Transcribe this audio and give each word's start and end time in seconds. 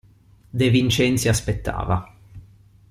De 0.59 0.71
Vincenzi 0.71 1.27
aspettava. 1.29 1.97